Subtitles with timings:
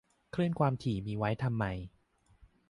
[0.33, 1.65] คลื่นความถี่มีไว้ทำไม